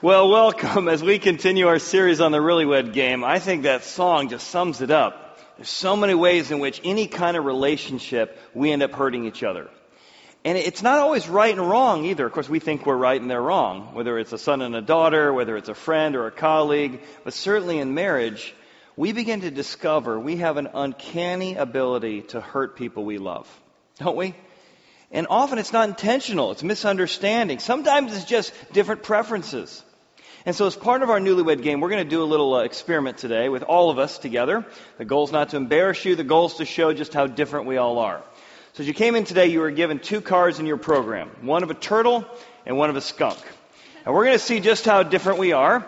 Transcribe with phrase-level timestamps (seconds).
[0.00, 3.24] Well, welcome as we continue our series on the Really Wed game.
[3.24, 5.40] I think that song just sums it up.
[5.56, 9.42] There's so many ways in which any kind of relationship we end up hurting each
[9.42, 9.68] other.
[10.44, 12.24] And it's not always right and wrong either.
[12.24, 14.80] Of course, we think we're right and they're wrong, whether it's a son and a
[14.80, 18.54] daughter, whether it's a friend or a colleague, but certainly in marriage,
[18.96, 23.48] we begin to discover we have an uncanny ability to hurt people we love.
[23.98, 24.36] Don't we?
[25.10, 26.52] And often it's not intentional.
[26.52, 27.58] It's misunderstanding.
[27.58, 29.82] Sometimes it's just different preferences.
[30.46, 32.62] And so, as part of our newlywed game, we're going to do a little uh,
[32.62, 34.64] experiment today with all of us together.
[34.96, 37.66] The goal is not to embarrass you, the goal is to show just how different
[37.66, 38.22] we all are.
[38.74, 41.62] So, as you came in today, you were given two cards in your program one
[41.62, 42.24] of a turtle
[42.64, 43.38] and one of a skunk.
[44.06, 45.84] And we're going to see just how different we are.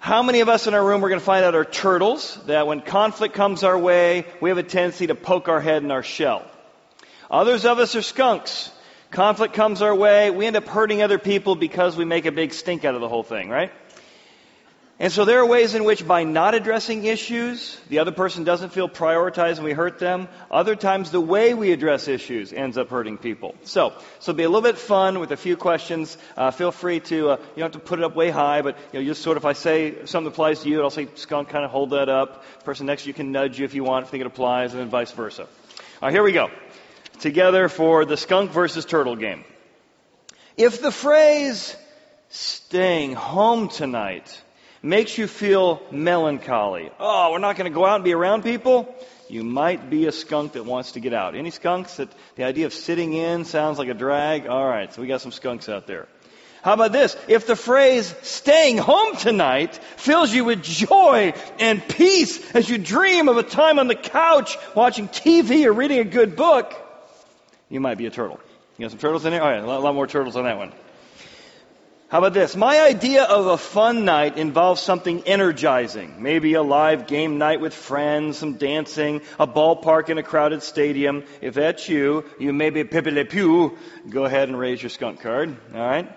[0.00, 2.66] How many of us in our room we're going to find out are turtles, that
[2.66, 6.02] when conflict comes our way, we have a tendency to poke our head in our
[6.02, 6.44] shell.
[7.30, 8.70] Others of us are skunks.
[9.16, 12.52] Conflict comes our way, we end up hurting other people because we make a big
[12.52, 13.72] stink out of the whole thing, right?
[14.98, 18.74] And so there are ways in which by not addressing issues, the other person doesn't
[18.74, 20.28] feel prioritized and we hurt them.
[20.50, 23.54] Other times the way we address issues ends up hurting people.
[23.64, 26.18] So, so be a little bit fun with a few questions.
[26.36, 28.76] Uh, feel free to, uh, you don't have to put it up way high, but
[28.92, 31.48] you know, just sort of, if I say something applies to you, I'll say, skunk,
[31.48, 32.44] kind of hold that up.
[32.64, 34.80] person next to you can nudge you if you want, if think it applies, and
[34.82, 35.44] then vice versa.
[35.44, 35.48] All
[36.02, 36.50] right, here we go.
[37.20, 39.44] Together for the skunk versus turtle game.
[40.56, 41.76] If the phrase,
[42.28, 44.42] staying home tonight,
[44.82, 46.90] makes you feel melancholy.
[46.98, 48.94] Oh, we're not going to go out and be around people?
[49.28, 51.34] You might be a skunk that wants to get out.
[51.34, 54.46] Any skunks that the idea of sitting in sounds like a drag?
[54.46, 56.06] All right, so we got some skunks out there.
[56.62, 57.16] How about this?
[57.28, 63.28] If the phrase staying home tonight fills you with joy and peace as you dream
[63.28, 66.74] of a time on the couch watching TV or reading a good book,
[67.68, 68.40] you might be a turtle.
[68.78, 69.42] You got some turtles in there?
[69.42, 70.72] All right, a lot more turtles on that one.
[72.08, 72.54] How about this?
[72.54, 76.22] My idea of a fun night involves something energizing.
[76.22, 81.24] Maybe a live game night with friends, some dancing, a ballpark in a crowded stadium.
[81.40, 83.76] If that's you, you may be Pepe Le Pew.
[84.08, 85.56] Go ahead and raise your skunk card.
[85.74, 86.08] All right?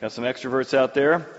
[0.00, 1.37] Got some extroverts out there.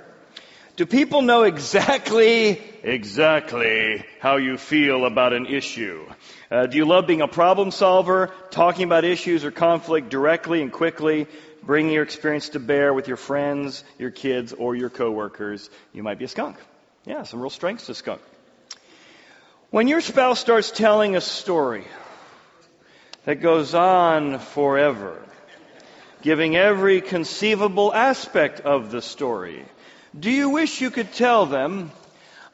[0.79, 6.07] Do people know exactly, exactly how you feel about an issue?
[6.49, 10.71] Uh, do you love being a problem solver, talking about issues or conflict directly and
[10.71, 11.27] quickly?
[11.63, 16.17] bringing your experience to bear with your friends, your kids, or your coworkers, you might
[16.17, 16.55] be a skunk.
[17.05, 18.21] Yeah, some real strengths to skunk.
[19.71, 21.83] When your spouse starts telling a story
[23.25, 25.21] that goes on forever,
[26.21, 29.65] giving every conceivable aspect of the story,
[30.17, 31.91] do you wish you could tell them,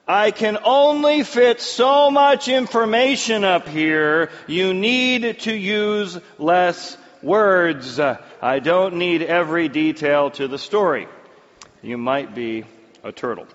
[0.08, 4.30] I can only fit so much information up here.
[4.48, 8.00] You need to use less words.
[8.00, 11.08] I don't need every detail to the story.
[11.82, 12.66] You might be
[13.04, 13.48] a turtle.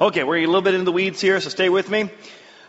[0.00, 2.10] Okay, we're a little bit in the weeds here, so stay with me.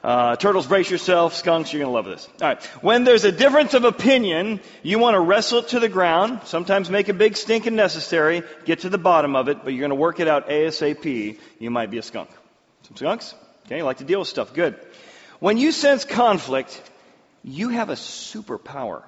[0.03, 1.33] Uh, turtles, brace yourself.
[1.33, 2.27] Skunks, you're going to love this.
[2.41, 2.63] All right.
[2.81, 6.41] When there's a difference of opinion, you want to wrestle it to the ground.
[6.43, 8.43] Sometimes make a big stink if necessary.
[8.65, 11.39] Get to the bottom of it, but you're going to work it out ASAP.
[11.57, 12.29] You might be a skunk.
[12.81, 13.33] Some skunks?
[13.65, 14.53] Okay, you like to deal with stuff.
[14.53, 14.77] Good.
[15.39, 16.81] When you sense conflict,
[17.41, 19.03] you have a superpower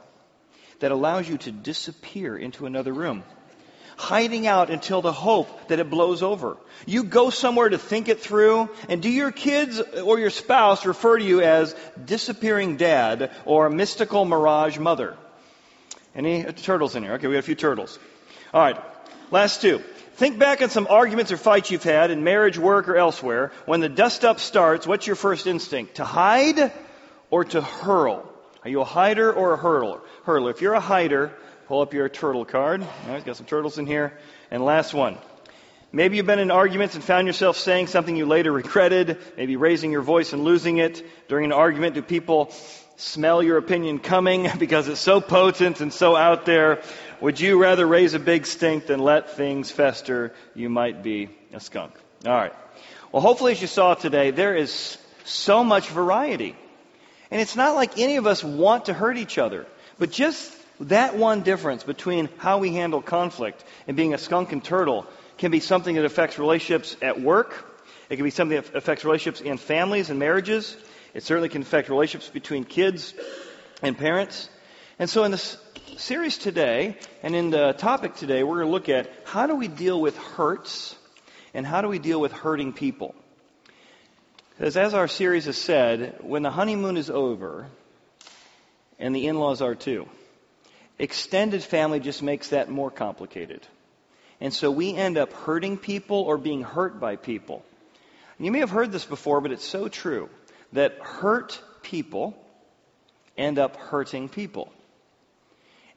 [0.79, 3.23] that allows you to disappear into another room.
[3.97, 6.57] Hiding out until the hope that it blows over.
[6.85, 11.17] You go somewhere to think it through, and do your kids or your spouse refer
[11.17, 15.15] to you as disappearing dad or mystical mirage mother?
[16.13, 17.13] Any uh, turtles in here?
[17.13, 17.97] Okay, we got a few turtles.
[18.53, 18.77] All right,
[19.31, 19.81] last two.
[20.15, 23.51] Think back on some arguments or fights you've had in marriage, work, or elsewhere.
[23.65, 25.95] When the dust up starts, what's your first instinct?
[25.95, 26.71] To hide
[27.29, 28.31] or to hurl?
[28.63, 29.99] Are you a hider or a hurler?
[30.23, 30.51] Hurler.
[30.51, 31.33] If you're a hider,
[31.67, 32.81] pull up your turtle card.
[32.81, 34.13] All right, got some turtles in here.
[34.51, 35.17] And last one.
[35.91, 39.91] Maybe you've been in arguments and found yourself saying something you later regretted, maybe raising
[39.91, 41.03] your voice and losing it.
[41.27, 42.51] During an argument, do people
[42.97, 46.81] smell your opinion coming because it's so potent and so out there?
[47.21, 50.33] Would you rather raise a big stink than let things fester?
[50.53, 51.93] You might be a skunk.
[52.25, 52.53] All right.
[53.11, 56.55] Well, hopefully, as you saw today, there is so much variety.
[57.31, 59.65] And it's not like any of us want to hurt each other,
[59.97, 64.63] but just that one difference between how we handle conflict and being a skunk and
[64.63, 65.05] turtle
[65.37, 67.71] can be something that affects relationships at work.
[68.09, 70.75] It can be something that affects relationships in families and marriages.
[71.13, 73.13] It certainly can affect relationships between kids
[73.81, 74.49] and parents.
[74.99, 75.57] And so in this
[75.97, 79.67] series today and in the topic today, we're going to look at how do we
[79.67, 80.95] deal with hurts
[81.53, 83.15] and how do we deal with hurting people.
[84.49, 87.67] Because as our series has said, when the honeymoon is over,
[88.99, 90.07] and the in laws are too,
[90.99, 93.65] extended family just makes that more complicated.
[94.41, 97.63] And so we end up hurting people or being hurt by people.
[98.37, 100.29] And you may have heard this before, but it's so true
[100.73, 102.35] that hurt people
[103.37, 104.71] end up hurting people.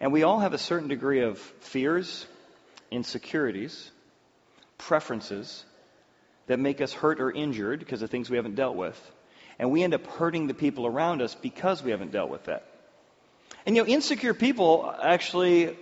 [0.00, 2.26] And we all have a certain degree of fears,
[2.90, 3.90] insecurities,
[4.76, 5.64] preferences
[6.46, 8.98] that make us hurt or injured because of things we haven't dealt with.
[9.58, 12.64] And we end up hurting the people around us because we haven't dealt with that.
[13.68, 15.76] And you know, insecure people actually,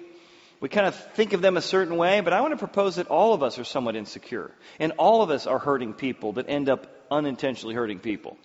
[0.58, 3.06] we kind of think of them a certain way, but I want to propose that
[3.06, 4.50] all of us are somewhat insecure.
[4.80, 8.38] And all of us are hurting people that end up unintentionally hurting people.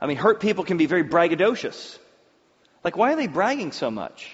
[0.00, 1.98] I mean, hurt people can be very braggadocious.
[2.84, 4.30] Like, why are they bragging so much?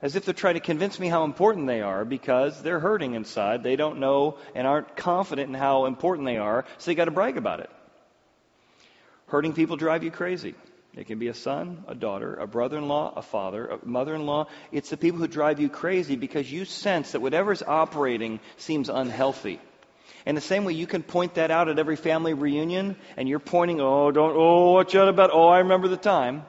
[0.00, 3.64] As if they're trying to convince me how important they are because they're hurting inside.
[3.64, 7.10] They don't know and aren't confident in how important they are, so they got to
[7.10, 7.70] brag about it.
[9.26, 10.54] Hurting people drive you crazy.
[10.96, 14.14] It can be a son, a daughter, a brother in law, a father, a mother
[14.14, 14.46] in law.
[14.72, 19.60] It's the people who drive you crazy because you sense that whatever's operating seems unhealthy.
[20.26, 23.38] And the same way you can point that out at every family reunion and you're
[23.38, 26.44] pointing, oh, don't, oh, watch out about, oh, I remember the time.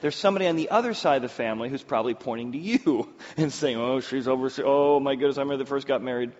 [0.00, 3.52] There's somebody on the other side of the family who's probably pointing to you and
[3.52, 6.32] saying, oh, she's over, oh my goodness, I remember the first got married.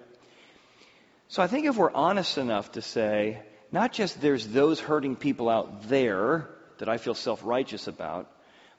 [1.28, 3.42] So I think if we're honest enough to say,
[3.72, 6.48] not just there's those hurting people out there
[6.78, 8.30] that I feel self righteous about,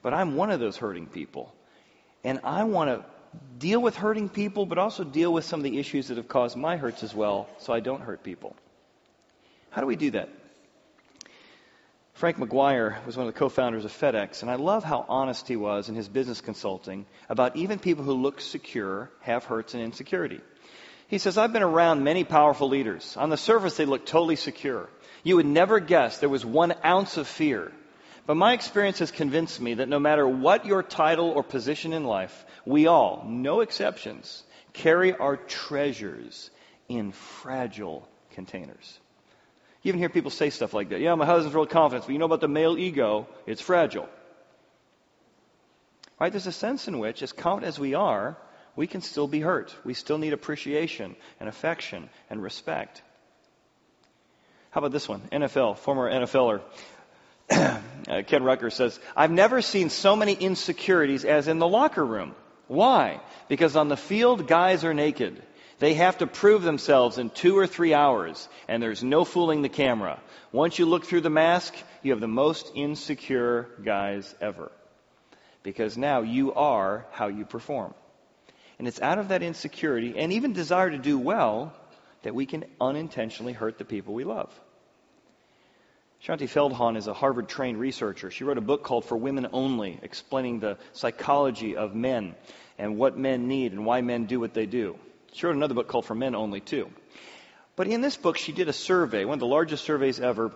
[0.01, 1.54] but I'm one of those hurting people.
[2.24, 3.06] And I want to
[3.57, 6.57] deal with hurting people, but also deal with some of the issues that have caused
[6.57, 8.56] my hurts as well, so I don't hurt people.
[9.69, 10.30] How do we do that?
[12.13, 15.48] Frank Maguire was one of the co founders of FedEx, and I love how honest
[15.48, 19.81] he was in his business consulting about even people who look secure have hurts and
[19.81, 20.42] insecurity.
[21.07, 23.16] He says, I've been around many powerful leaders.
[23.16, 24.90] On the surface, they look totally secure.
[25.24, 27.72] You would never guess there was one ounce of fear.
[28.29, 32.03] But my experience has convinced me that no matter what your title or position in
[32.03, 36.51] life, we all, no exceptions, carry our treasures
[36.87, 38.99] in fragile containers.
[39.81, 40.99] You even hear people say stuff like that.
[40.99, 44.07] Yeah, my husband's real confident, but you know about the male ego, it's fragile.
[46.19, 46.31] Right?
[46.31, 48.37] There's a sense in which, as confident as we are,
[48.75, 49.75] we can still be hurt.
[49.83, 53.01] We still need appreciation and affection and respect.
[54.69, 55.21] How about this one?
[55.31, 56.61] NFL, former NFLer.
[58.10, 62.34] Uh, Ken Rucker says, I've never seen so many insecurities as in the locker room.
[62.68, 63.19] Why?
[63.48, 65.40] Because on the field, guys are naked.
[65.78, 69.69] They have to prove themselves in two or three hours, and there's no fooling the
[69.69, 70.19] camera.
[70.51, 74.72] Once you look through the mask, you have the most insecure guys ever.
[75.62, 77.94] Because now you are how you perform.
[78.80, 81.74] And it's out of that insecurity and even desire to do well
[82.24, 84.50] that we can unintentionally hurt the people we love.
[86.25, 88.30] Shaunti Feldhahn is a Harvard trained researcher.
[88.30, 92.36] She wrote a book called For Women Only, explaining the psychology of men
[92.77, 94.98] and what men need and why men do what they do.
[95.31, 96.92] She wrote another book called For Men Only, too.
[97.77, 100.51] But in this book, she did a survey, one of the largest surveys ever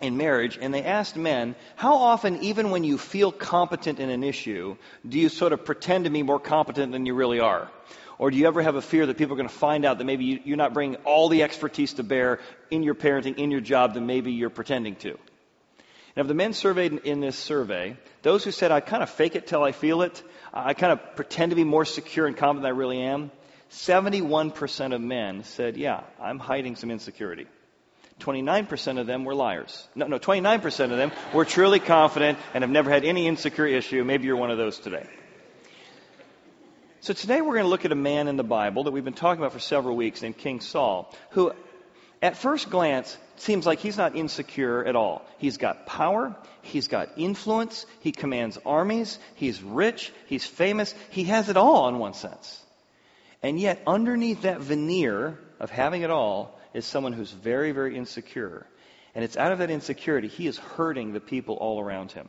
[0.00, 4.24] in marriage, and they asked men, how often, even when you feel competent in an
[4.24, 4.76] issue,
[5.08, 7.70] do you sort of pretend to be more competent than you really are?
[8.18, 10.04] Or do you ever have a fear that people are going to find out that
[10.04, 13.94] maybe you're not bringing all the expertise to bear in your parenting, in your job,
[13.94, 15.16] that maybe you're pretending to?
[16.16, 19.36] And of the men surveyed in this survey, those who said, I kind of fake
[19.36, 20.20] it till I feel it,
[20.52, 23.30] I kind of pretend to be more secure and confident than I really am,
[23.70, 27.46] 71% of men said, Yeah, I'm hiding some insecurity.
[28.20, 29.86] 29% of them were liars.
[29.94, 34.02] No, no, 29% of them were truly confident and have never had any insecure issue.
[34.02, 35.06] Maybe you're one of those today.
[37.08, 39.14] So today we're going to look at a man in the Bible that we've been
[39.14, 41.52] talking about for several weeks named King Saul, who
[42.20, 45.24] at first glance seems like he's not insecure at all.
[45.38, 51.48] He's got power, he's got influence, he commands armies, he's rich, he's famous, he has
[51.48, 52.62] it all in one sense.
[53.42, 58.66] And yet, underneath that veneer of having it all is someone who's very, very insecure.
[59.14, 62.28] And it's out of that insecurity he is hurting the people all around him.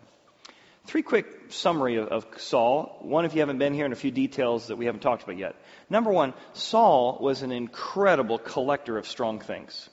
[0.89, 2.97] Three quick summary of, of, Saul.
[3.01, 5.37] One, if you haven't been here, and a few details that we haven't talked about
[5.37, 5.55] yet.
[5.87, 9.87] Number one, Saul was an incredible collector of strong things.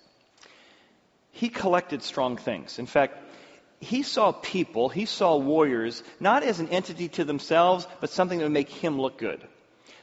[1.32, 2.78] He collected strong things.
[2.78, 3.18] In fact,
[3.78, 8.46] he saw people, he saw warriors, not as an entity to themselves, but something that
[8.46, 9.46] would make him look good.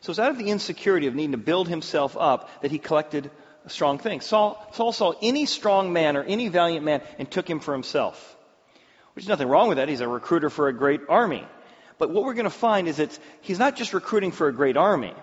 [0.02, 3.32] So it's out of the insecurity of needing to build himself up that he collected
[3.66, 4.28] strong things.
[4.28, 8.33] Saul, Saul saw any strong man or any valiant man and took him for himself.
[9.14, 9.90] Which is nothing wrong with that.
[9.90, 11.46] He's a recruiter for a great army.
[11.98, 14.78] But what we're going to find is that he's not just recruiting for a great
[14.78, 15.14] army.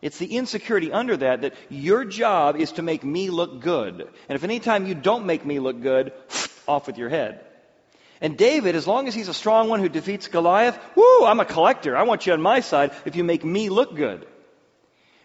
[0.00, 4.08] It's the insecurity under that that your job is to make me look good.
[4.28, 6.12] And if any time you don't make me look good,
[6.68, 7.44] off with your head.
[8.20, 11.44] And David, as long as he's a strong one who defeats Goliath, whoo, I'm a
[11.44, 11.96] collector.
[11.96, 14.26] I want you on my side if you make me look good.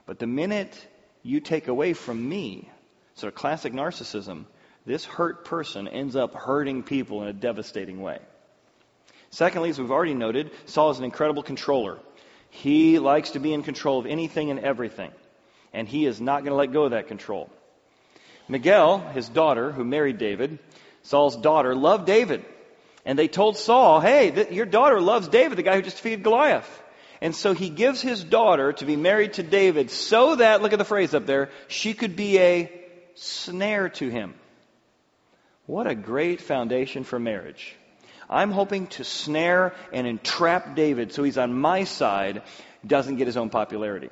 [0.07, 0.75] But the minute
[1.21, 2.69] you take away from me.
[3.15, 4.45] So, classic narcissism.
[4.87, 8.19] This hurt person ends up hurting people in a devastating way.
[9.31, 11.99] Secondly, as we've already noted, Saul is an incredible controller.
[12.51, 15.11] He likes to be in control of anything and everything,
[15.73, 17.49] and he is not going to let go of that control.
[18.47, 20.57] Michal, his daughter, who married David,
[21.03, 22.45] Saul's daughter, loved David.
[23.03, 26.23] And they told Saul, hey, th- your daughter loves David, the guy who just defeated
[26.23, 26.83] Goliath.
[27.19, 30.79] And so he gives his daughter to be married to David so that, look at
[30.79, 32.71] the phrase up there, she could be a
[33.15, 34.33] snare to him.
[35.67, 37.75] What a great foundation for marriage.
[38.29, 42.41] I'm hoping to snare and entrap David so he's on my side,
[42.85, 44.09] doesn't get his own popularity.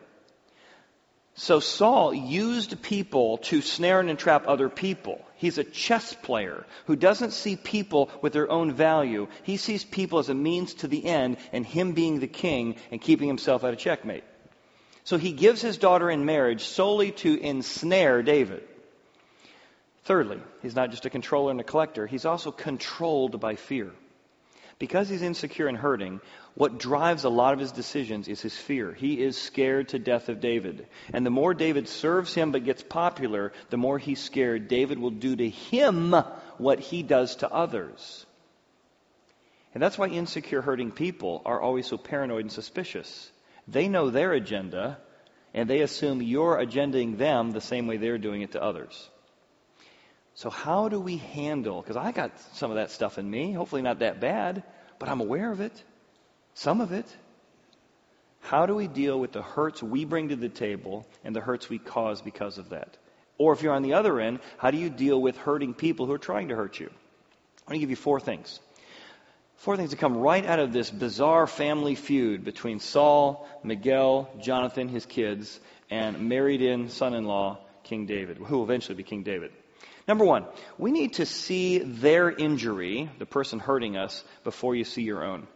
[1.35, 5.25] So Saul used people to snare and entrap other people.
[5.35, 9.27] He's a chess player who doesn't see people with their own value.
[9.43, 13.01] He sees people as a means to the end and him being the king and
[13.01, 14.23] keeping himself out of checkmate.
[15.05, 18.63] So he gives his daughter in marriage solely to ensnare David.
[20.05, 23.91] Thirdly, he's not just a controller and a collector, he's also controlled by fear.
[24.77, 26.19] Because he's insecure and hurting,
[26.53, 28.91] what drives a lot of his decisions is his fear.
[28.93, 30.87] He is scared to death of David.
[31.13, 35.11] And the more David serves him but gets popular, the more he's scared David will
[35.11, 36.11] do to him
[36.57, 38.25] what he does to others.
[39.73, 43.31] And that's why insecure, hurting people are always so paranoid and suspicious.
[43.67, 44.99] They know their agenda,
[45.53, 49.09] and they assume you're agendaing them the same way they're doing it to others.
[50.35, 51.81] So, how do we handle?
[51.81, 54.63] Because I got some of that stuff in me, hopefully not that bad,
[54.99, 55.83] but I'm aware of it,
[56.53, 57.05] some of it.
[58.41, 61.69] How do we deal with the hurts we bring to the table and the hurts
[61.69, 62.97] we cause because of that?
[63.37, 66.11] Or if you're on the other end, how do you deal with hurting people who
[66.11, 66.87] are trying to hurt you?
[66.87, 68.59] I'm going to give you four things.
[69.55, 74.89] Four things that come right out of this bizarre family feud between Saul, Michal, Jonathan,
[74.89, 79.23] his kids, and married in son in law, King David, who will eventually be King
[79.23, 79.51] David.
[80.07, 80.45] Number one,
[80.77, 85.47] we need to see their injury, the person hurting us, before you see your own.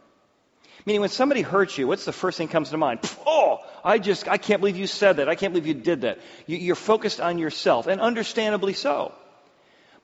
[0.86, 3.00] Meaning, when somebody hurts you, what's the first thing that comes to mind?
[3.26, 5.28] Oh, I just, I can't believe you said that.
[5.28, 6.18] I can't believe you did that.
[6.46, 9.12] You're focused on yourself, and understandably so.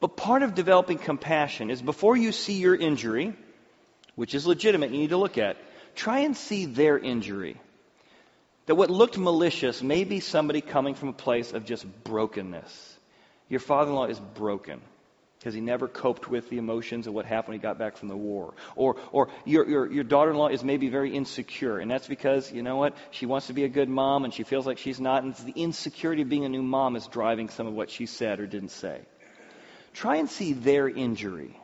[0.01, 3.35] But part of developing compassion is before you see your injury,
[4.15, 5.57] which is legitimate, you need to look at,
[5.95, 7.59] try and see their injury.
[8.67, 12.96] That what looked malicious may be somebody coming from a place of just brokenness.
[13.49, 14.81] Your father in law is broken
[15.39, 18.09] because he never coped with the emotions of what happened when he got back from
[18.09, 18.55] the war.
[18.75, 22.51] Or, or your, your, your daughter in law is maybe very insecure, and that's because,
[22.51, 24.99] you know what, she wants to be a good mom and she feels like she's
[24.99, 28.07] not, and the insecurity of being a new mom is driving some of what she
[28.07, 29.01] said or didn't say.
[29.95, 31.57] Try and see their injury.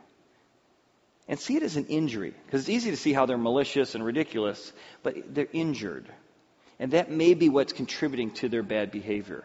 [1.29, 4.05] And see it as an injury, because it's easy to see how they're malicious and
[4.05, 4.73] ridiculous,
[5.03, 6.07] but they're injured.
[6.79, 9.45] And that may be what's contributing to their bad behavior.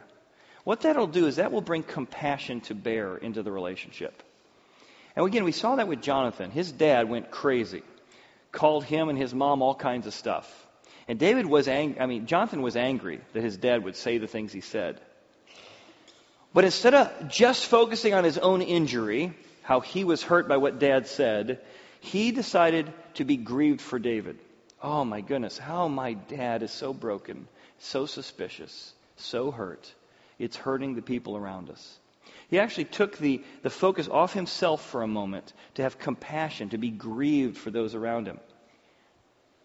[0.68, 4.22] What that'll do is that will bring compassion to bear into the relationship.
[5.16, 6.52] And again, we saw that with Jonathan.
[6.52, 7.84] His dad went crazy,
[8.52, 10.68] called him and his mom all kinds of stuff.
[11.08, 14.28] And David was angry, I mean, Jonathan was angry that his dad would say the
[14.28, 15.00] things he said.
[16.54, 20.80] But instead of just focusing on his own injury, how he was hurt by what
[20.80, 21.62] dad said,
[22.02, 24.38] he decided to be grieved for David.
[24.84, 27.48] Oh my goodness, how my dad is so broken,
[27.80, 29.94] so suspicious, so hurt.
[30.40, 32.00] It's hurting the people around us.
[32.50, 36.78] He actually took the, the focus off himself for a moment to have compassion, to
[36.78, 38.40] be grieved for those around him.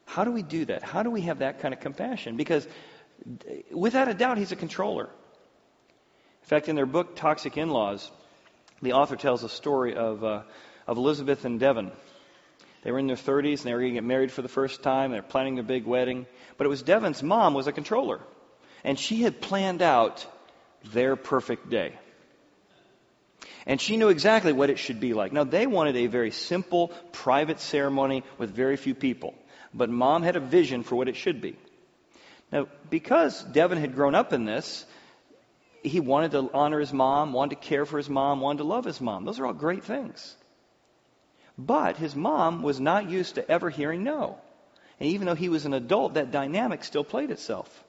[0.04, 0.82] How do we do that?
[0.82, 2.36] How do we have that kind of compassion?
[2.36, 2.66] Because
[3.70, 5.04] without a doubt, he's a controller.
[5.04, 8.10] In fact, in their book, Toxic In Laws,
[8.82, 10.42] the author tells a story of, uh,
[10.86, 11.92] of Elizabeth and Devon.
[12.82, 14.82] They were in their 30s and they were going to get married for the first
[14.82, 15.12] time.
[15.12, 16.26] They're planning a big wedding.
[16.56, 18.20] But it was Devon's mom was a controller.
[18.82, 20.26] And she had planned out
[20.84, 21.92] their perfect day.
[23.66, 25.32] And she knew exactly what it should be like.
[25.32, 29.34] Now, they wanted a very simple, private ceremony with very few people.
[29.72, 31.56] But mom had a vision for what it should be.
[32.50, 34.84] Now, because Devon had grown up in this,
[35.82, 38.84] he wanted to honor his mom, wanted to care for his mom, wanted to love
[38.84, 39.24] his mom.
[39.24, 40.36] Those are all great things.
[41.56, 44.38] But his mom was not used to ever hearing no.
[45.00, 47.84] And even though he was an adult, that dynamic still played itself.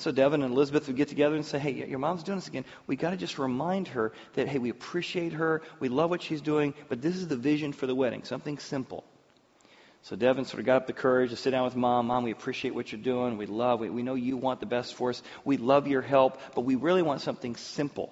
[0.00, 2.64] So Devon and Elizabeth would get together and say, hey, your mom's doing this again.
[2.86, 5.60] We got to just remind her that, hey, we appreciate her.
[5.78, 9.04] We love what she's doing, but this is the vision for the wedding, something simple.
[10.02, 12.06] So Devon sort of got up the courage to sit down with mom.
[12.06, 13.36] Mom, we appreciate what you're doing.
[13.36, 15.22] We love, we, we know you want the best for us.
[15.44, 18.10] We love your help, but we really want something simple.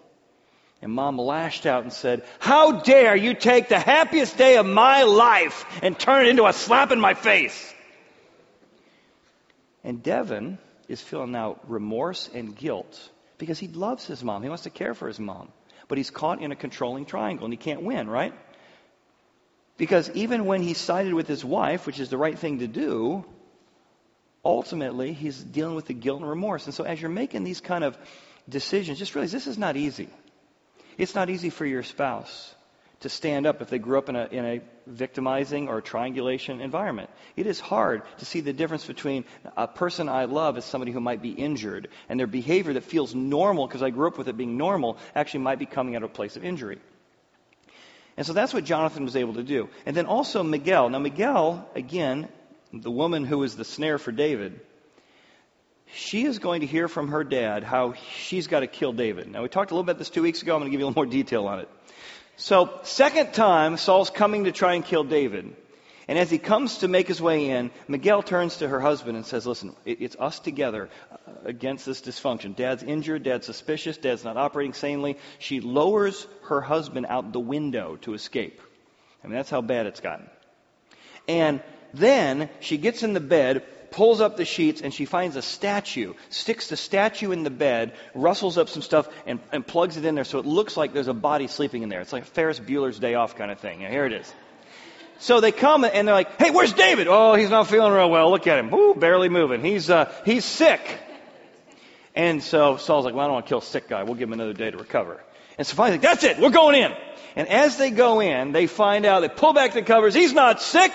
[0.83, 5.04] And mom lashed out and said, How dare you take the happiest day of my
[5.04, 7.75] life and turn it into a slap in my face?
[9.83, 14.42] And Devon is feeling now remorse and guilt because he loves his mom.
[14.42, 15.49] He wants to care for his mom.
[15.87, 18.35] But he's caught in a controlling triangle and he can't win, right?
[19.76, 23.25] Because even when he sided with his wife, which is the right thing to do,
[24.45, 26.64] ultimately he's dealing with the guilt and remorse.
[26.66, 27.97] And so as you're making these kind of
[28.49, 30.09] decisions, just realize this is not easy.
[30.97, 32.54] It's not easy for your spouse
[33.00, 37.11] to stand up if they grew up in a, in a victimizing or triangulation environment.
[37.37, 39.25] It is hard to see the difference between
[39.57, 43.14] a person I love as somebody who might be injured and their behavior that feels
[43.14, 46.11] normal because I grew up with it being normal actually might be coming out of
[46.11, 46.78] a place of injury.
[48.17, 49.69] And so that's what Jonathan was able to do.
[49.87, 50.88] And then also Michal.
[50.88, 52.28] Now, Michal, again,
[52.73, 54.61] the woman who was the snare for David,
[55.95, 59.31] she is going to hear from her dad how she's got to kill David.
[59.31, 60.55] Now, we talked a little bit this two weeks ago.
[60.55, 61.69] I'm going to give you a little more detail on it.
[62.40, 65.57] So, second time, Saul's coming to try and kill David.
[66.07, 69.26] And as he comes to make his way in, Michal turns to her husband and
[69.26, 72.54] says, Listen, it's us together uh, against this dysfunction.
[72.54, 75.18] Dad's injured, dad's suspicious, dad's not operating sanely.
[75.40, 78.61] She lowers her husband out the window to escape.
[79.25, 80.30] I mean, that's how bad it's gotten.
[81.26, 81.61] And
[81.92, 86.14] then she gets in the bed, pulls up the sheets and she finds a statue,
[86.30, 90.14] sticks the statue in the bed, rustles up some stuff, and, and plugs it in
[90.14, 92.00] there so it looks like there's a body sleeping in there.
[92.00, 93.80] It's like Ferris Bueller's Day Off kind of thing.
[93.80, 94.33] here it is.
[95.21, 97.09] So they come and they're like, "Hey, where's David?
[97.09, 98.30] Oh, he's not feeling real well.
[98.30, 98.73] Look at him.
[98.73, 99.62] Ooh, barely moving.
[99.64, 100.80] He's uh, he's sick."
[102.14, 104.04] And so Saul's like, "Well, I don't want to kill a sick guy.
[104.04, 105.21] We'll give him another day to recover."
[105.59, 106.38] And so finally, that's it.
[106.38, 106.92] We're going in.
[107.35, 109.21] And as they go in, they find out.
[109.21, 110.14] They pull back the covers.
[110.14, 110.92] He's not sick.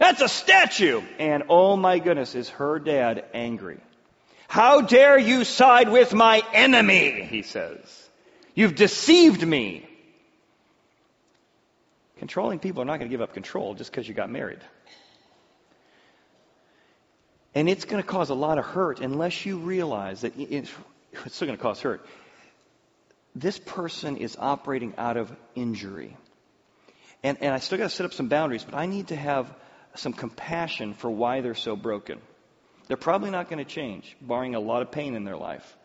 [0.00, 1.02] That's a statue.
[1.18, 3.78] And oh my goodness, is her dad angry?
[4.48, 7.22] How dare you side with my enemy?
[7.22, 7.78] He says.
[8.54, 9.86] You've deceived me.
[12.16, 14.60] Controlling people are not going to give up control just because you got married.
[17.54, 20.70] And it's going to cause a lot of hurt unless you realize that it's,
[21.28, 22.06] still going to cause hurt.
[23.34, 26.16] This person is operating out of injury.
[27.22, 29.52] And, and I still got to set up some boundaries, but I need to have
[29.94, 32.20] some compassion for why they're so broken.
[32.88, 35.76] They're probably not going to change, barring a lot of pain in their life.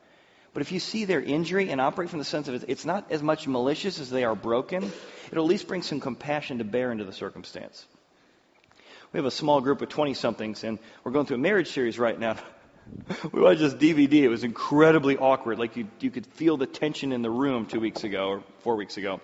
[0.54, 3.22] But if you see their injury and operate from the sense of it's not as
[3.22, 4.92] much malicious as they are broken,
[5.30, 7.86] it'll at least bring some compassion to bear into the circumstance.
[9.12, 12.00] We have a small group of 20 somethings, and we're going through a marriage series
[12.00, 12.38] right now.
[13.32, 14.24] we watched this DVD.
[14.24, 15.60] It was incredibly awkward.
[15.60, 18.76] Like you, you could feel the tension in the room two weeks ago or four
[18.78, 19.22] weeks ago.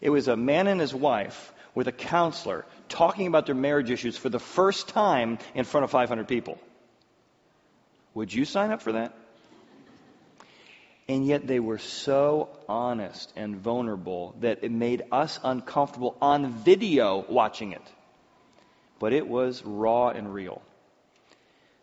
[0.00, 4.16] It was a man and his wife with a counselor talking about their marriage issues
[4.16, 6.58] for the first time in front of 500 people.
[8.14, 9.14] Would you sign up for that?
[11.08, 17.24] And yet they were so honest and vulnerable that it made us uncomfortable on video
[17.28, 17.82] watching it.
[19.00, 20.62] But it was raw and real.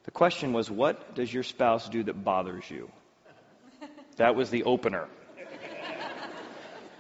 [0.06, 2.89] The question was, what does your spouse do that bothers you?
[4.15, 5.08] That was the opener.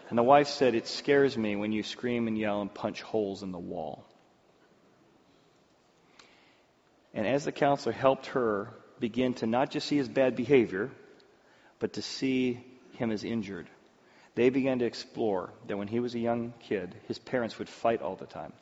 [0.09, 3.43] And the wife said, It scares me when you scream and yell and punch holes
[3.43, 4.05] in the wall.
[7.13, 10.91] And as the counselor helped her begin to not just see his bad behavior,
[11.79, 13.67] but to see him as injured,
[14.35, 18.01] they began to explore that when he was a young kid, his parents would fight
[18.01, 18.53] all the time.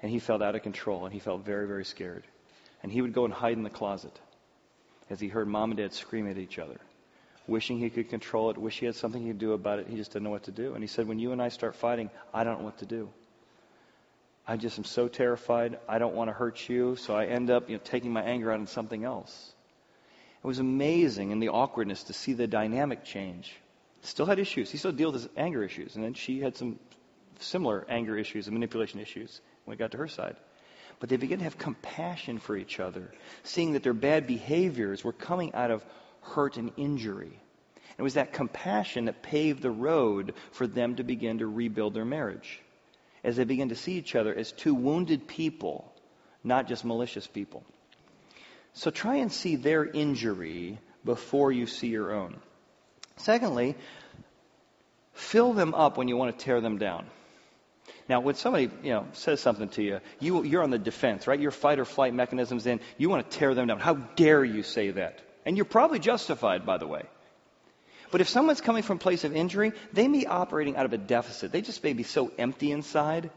[0.00, 2.24] And he felt out of control and he felt very, very scared.
[2.82, 4.18] And he would go and hide in the closet
[5.10, 6.80] as he heard mom and dad scream at each other
[7.46, 9.88] wishing he could control it, wish he had something he could do about it.
[9.88, 10.74] He just didn't know what to do.
[10.74, 13.08] And he said, When you and I start fighting, I don't know what to do.
[14.46, 15.78] I just am so terrified.
[15.88, 16.96] I don't want to hurt you.
[16.96, 19.52] So I end up you know, taking my anger out on something else.
[20.42, 23.54] It was amazing in the awkwardness to see the dynamic change.
[24.00, 24.70] Still had issues.
[24.70, 25.94] He still dealt with his anger issues.
[25.94, 26.80] And then she had some
[27.38, 30.36] similar anger issues and manipulation issues when it got to her side.
[30.98, 33.12] But they began to have compassion for each other,
[33.44, 35.84] seeing that their bad behaviors were coming out of
[36.22, 37.38] hurt and injury.
[37.98, 42.04] It was that compassion that paved the road for them to begin to rebuild their
[42.04, 42.60] marriage.
[43.22, 45.92] As they begin to see each other as two wounded people,
[46.42, 47.62] not just malicious people.
[48.74, 52.36] So try and see their injury before you see your own.
[53.16, 53.76] Secondly,
[55.12, 57.06] fill them up when you want to tear them down.
[58.08, 61.38] Now, when somebody you know says something to you, you you're on the defense, right?
[61.38, 62.80] Your fight or flight mechanism's in.
[62.98, 63.78] You want to tear them down.
[63.78, 65.20] How dare you say that?
[65.44, 67.02] And you're probably justified, by the way.
[68.10, 70.92] But if someone's coming from a place of injury, they may be operating out of
[70.92, 71.50] a deficit.
[71.50, 73.30] They just may be so empty inside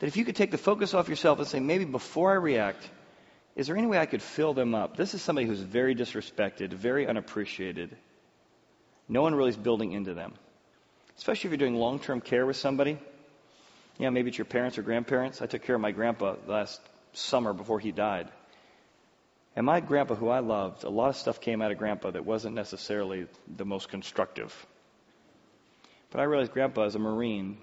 [0.00, 2.88] that if you could take the focus off yourself and say, maybe before I react,
[3.54, 4.96] is there any way I could fill them up?
[4.96, 7.96] This is somebody who's very disrespected, very unappreciated.
[9.08, 10.34] No one really is building into them.
[11.18, 12.98] Especially if you're doing long term care with somebody.
[13.98, 15.42] Yeah, maybe it's your parents or grandparents.
[15.42, 16.80] I took care of my grandpa last
[17.12, 18.28] summer before he died.
[19.56, 22.24] And my grandpa, who I loved, a lot of stuff came out of grandpa that
[22.24, 24.54] wasn't necessarily the most constructive.
[26.10, 27.58] But I realized grandpa, as a Marine,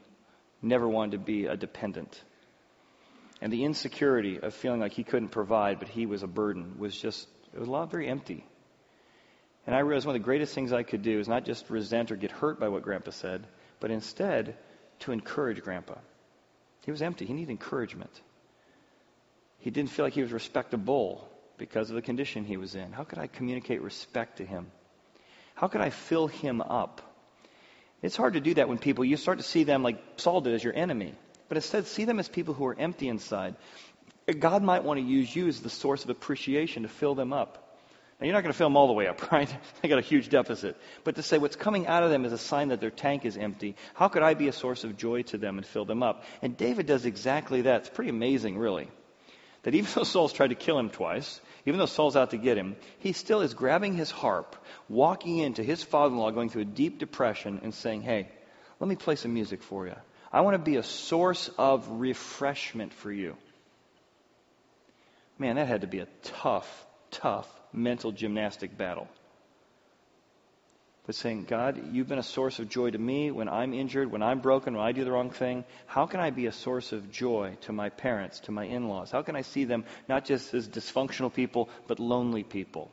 [0.62, 2.22] never wanted to be a dependent.
[3.42, 6.98] And the insecurity of feeling like he couldn't provide, but he was a burden, was
[6.98, 8.44] just, it was a lot very empty.
[9.66, 12.12] And I realized one of the greatest things I could do is not just resent
[12.12, 13.46] or get hurt by what grandpa said,
[13.80, 14.56] but instead
[15.00, 15.96] to encourage grandpa.
[16.86, 17.26] He was empty.
[17.26, 18.22] He needed encouragement.
[19.60, 22.92] He didn't feel like he was respectable because of the condition he was in.
[22.92, 24.68] How could I communicate respect to him?
[25.56, 27.02] How could I fill him up?
[28.02, 30.54] It's hard to do that when people, you start to see them like Saul did
[30.54, 31.16] as your enemy.
[31.50, 33.56] But instead, see them as people who are empty inside.
[34.40, 37.64] God might want to use you as the source of appreciation to fill them up.
[38.20, 39.50] Now, you're not going to fill them all the way up, right?
[39.82, 40.76] they got a huge deficit.
[41.04, 43.38] But to say what's coming out of them is a sign that their tank is
[43.38, 43.76] empty.
[43.94, 46.24] How could I be a source of joy to them and fill them up?
[46.42, 47.82] And David does exactly that.
[47.82, 48.90] It's pretty amazing, really.
[49.64, 52.58] That even though Saul's tried to kill him twice, even though Saul's out to get
[52.58, 54.56] him, he still is grabbing his harp,
[54.88, 58.30] walking into his father in law, going through a deep depression, and saying, Hey,
[58.80, 59.96] let me play some music for you.
[60.32, 63.36] I want to be a source of refreshment for you.
[65.38, 69.10] Man, that had to be a tough, tough mental gymnastic battle.
[71.08, 74.22] But saying, God, you've been a source of joy to me when I'm injured, when
[74.22, 75.64] I'm broken, when I do the wrong thing.
[75.86, 79.10] How can I be a source of joy to my parents, to my in laws?
[79.10, 82.92] How can I see them not just as dysfunctional people, but lonely people,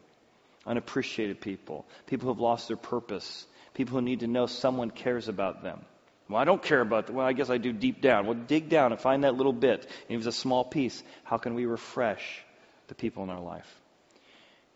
[0.65, 5.27] unappreciated people, people who have lost their purpose, people who need to know someone cares
[5.27, 5.85] about them?
[6.29, 7.15] Well, I don't care about that.
[7.15, 8.27] Well, I guess I do deep down.
[8.27, 9.83] Well, dig down and find that little bit.
[9.83, 11.03] And it was a small piece.
[11.25, 12.45] How can we refresh
[12.87, 13.67] the people in our life?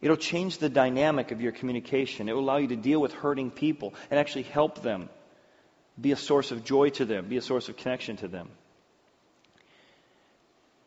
[0.00, 2.28] It'll change the dynamic of your communication.
[2.28, 5.08] It will allow you to deal with hurting people and actually help them.
[6.00, 7.28] Be a source of joy to them.
[7.28, 8.48] Be a source of connection to them.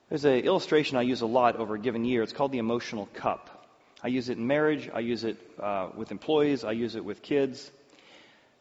[0.08, 2.24] There's an illustration I use a lot over a given year.
[2.24, 3.68] It's called the emotional cup.
[4.04, 4.90] I use it in marriage.
[4.94, 6.64] I use it uh, with employees.
[6.64, 7.70] I use it with kids.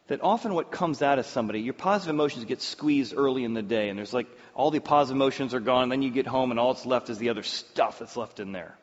[0.07, 3.61] That often what comes out of somebody, your positive emotions get squeezed early in the
[3.61, 6.51] day, and there's like all the positive emotions are gone, and then you get home,
[6.51, 8.75] and all that's left is the other stuff that's left in there.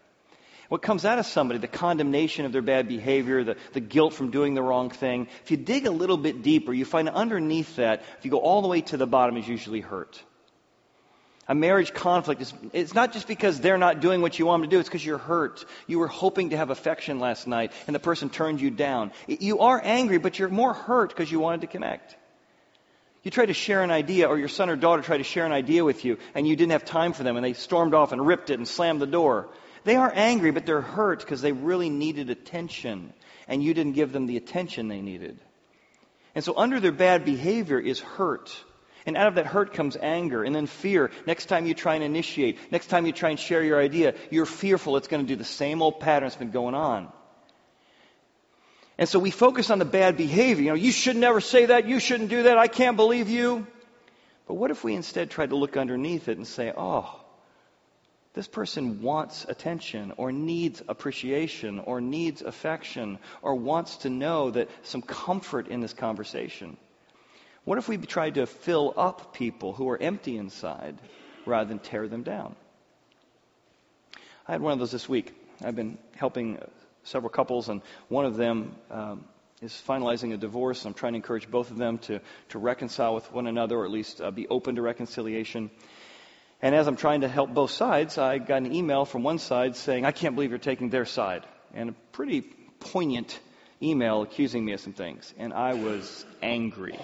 [0.68, 4.30] What comes out of somebody, the condemnation of their bad behavior, the, the guilt from
[4.30, 8.02] doing the wrong thing, if you dig a little bit deeper, you find underneath that,
[8.18, 10.22] if you go all the way to the bottom, is usually hurt.
[11.50, 14.68] A marriage conflict is it's not just because they're not doing what you want them
[14.70, 15.64] to do, it's because you're hurt.
[15.86, 19.12] You were hoping to have affection last night and the person turned you down.
[19.26, 22.14] You are angry, but you're more hurt because you wanted to connect.
[23.22, 25.52] You tried to share an idea, or your son or daughter tried to share an
[25.52, 28.26] idea with you, and you didn't have time for them, and they stormed off and
[28.26, 29.48] ripped it and slammed the door.
[29.84, 33.12] They are angry, but they're hurt because they really needed attention,
[33.46, 35.38] and you didn't give them the attention they needed.
[36.34, 38.54] And so, under their bad behavior is hurt.
[39.06, 41.10] And out of that hurt comes anger and then fear.
[41.26, 44.44] Next time you try and initiate, next time you try and share your idea, you're
[44.44, 47.10] fearful it's going to do the same old pattern that's been going on.
[48.98, 50.64] And so we focus on the bad behavior.
[50.64, 51.88] You know, you should never say that.
[51.88, 52.58] You shouldn't do that.
[52.58, 53.66] I can't believe you.
[54.46, 57.20] But what if we instead tried to look underneath it and say, oh,
[58.38, 64.70] this person wants attention or needs appreciation or needs affection or wants to know that
[64.84, 66.76] some comfort in this conversation.
[67.64, 71.00] What if we tried to fill up people who are empty inside
[71.46, 72.54] rather than tear them down?
[74.46, 75.34] I had one of those this week.
[75.64, 76.60] I've been helping
[77.02, 79.24] several couples, and one of them um,
[79.62, 80.84] is finalizing a divorce.
[80.84, 82.20] I'm trying to encourage both of them to,
[82.50, 85.72] to reconcile with one another, or at least uh, be open to reconciliation.
[86.60, 89.76] And as I'm trying to help both sides, I got an email from one side
[89.76, 91.44] saying, I can't believe you're taking their side.
[91.72, 93.38] And a pretty poignant
[93.80, 95.32] email accusing me of some things.
[95.38, 96.98] And I was angry.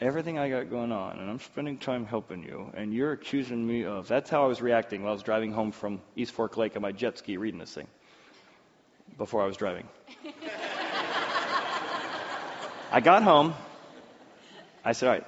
[0.00, 3.84] Everything I got going on, and I'm spending time helping you, and you're accusing me
[3.84, 4.08] of.
[4.08, 6.82] That's how I was reacting while I was driving home from East Fork Lake on
[6.82, 7.86] my jet ski reading this thing
[9.16, 9.86] before I was driving.
[12.90, 13.54] I got home.
[14.84, 15.26] I said, All right,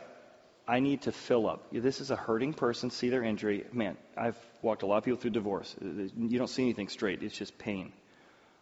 [0.66, 1.66] I need to fill up.
[1.72, 3.66] This is a hurting person, see their injury.
[3.72, 5.74] Man, I've walked a lot of people through divorce.
[5.80, 7.92] You don't see anything straight, it's just pain.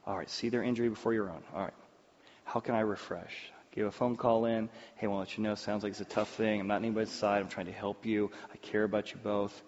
[0.05, 1.43] All right, see their injury before your own.
[1.55, 1.75] All right,
[2.45, 3.35] how can I refresh?
[3.75, 4.69] Give a phone call in.
[4.97, 6.61] Hey, I want to let you know, sounds like it's a tough thing.
[6.61, 7.41] I'm not on anybody's side.
[7.41, 8.31] I'm trying to help you.
[8.53, 9.63] I care about you both.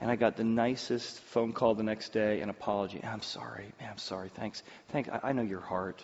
[0.00, 3.00] And I got the nicest phone call the next day, an apology.
[3.04, 3.72] I'm sorry.
[3.80, 4.28] Man, I'm sorry.
[4.28, 4.62] Thanks.
[4.88, 5.08] Thanks.
[5.08, 6.02] I, I know your heart.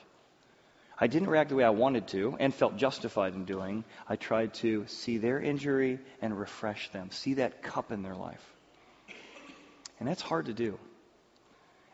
[1.00, 3.84] I didn't react the way I wanted to and felt justified in doing.
[4.06, 8.44] I tried to see their injury and refresh them, see that cup in their life.
[9.98, 10.78] And that's hard to do.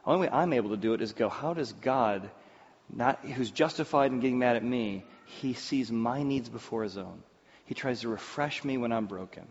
[0.04, 2.28] The only way I'm able to do it is go, how does God,
[2.92, 7.22] not, who's justified in getting mad at me, he sees my needs before his own.
[7.64, 9.46] He tries to refresh me when I'm broken.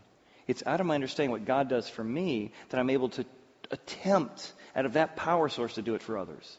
[0.46, 3.24] It's out of my understanding what God does for me that I'm able to
[3.70, 6.58] attempt out of that power source to do it for others.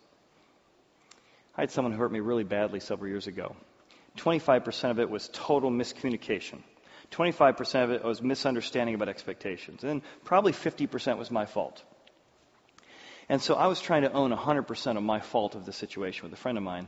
[1.58, 3.56] I had someone who hurt me really badly several years ago.
[4.18, 6.60] 25% of it was total miscommunication.
[7.12, 9.84] 25% of it was misunderstanding about expectations.
[9.84, 11.84] And probably 50% was my fault.
[13.30, 16.34] And so I was trying to own 100% of my fault of the situation with
[16.34, 16.88] a friend of mine.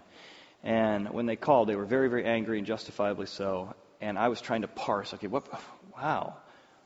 [0.63, 3.73] And when they called, they were very, very angry and justifiably so.
[4.01, 5.47] And I was trying to parse, okay, what,
[5.95, 6.35] wow,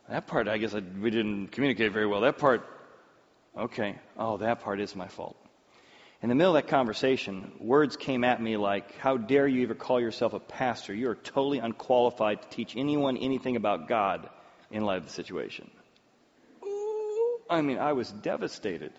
[0.09, 2.21] that part, I guess I, we didn't communicate very well.
[2.21, 2.67] That part,
[3.57, 5.35] okay, oh, that part is my fault.
[6.23, 9.75] In the middle of that conversation, words came at me like, How dare you ever
[9.75, 10.93] call yourself a pastor?
[10.93, 14.29] You are totally unqualified to teach anyone anything about God
[14.71, 15.69] in light of the situation.
[17.49, 18.93] I mean, I was devastated.